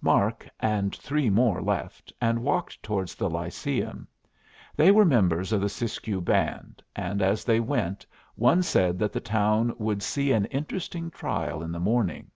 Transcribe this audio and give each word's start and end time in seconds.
Mark 0.00 0.48
and 0.58 0.96
three 0.96 1.30
more 1.30 1.62
left, 1.62 2.12
and 2.20 2.42
walked 2.42 2.82
towards 2.82 3.14
the 3.14 3.30
Lyceum. 3.30 4.08
They 4.74 4.90
were 4.90 5.04
members 5.04 5.52
of 5.52 5.60
the 5.60 5.68
Siskiyou 5.68 6.20
band, 6.20 6.82
and 6.96 7.22
as 7.22 7.44
they 7.44 7.60
went 7.60 8.04
one 8.34 8.64
said 8.64 8.98
that 8.98 9.12
the 9.12 9.20
town 9.20 9.72
would 9.78 10.02
see 10.02 10.32
an 10.32 10.46
interesting 10.46 11.08
trial 11.08 11.62
in 11.62 11.70
the 11.70 11.78
morning. 11.78 12.32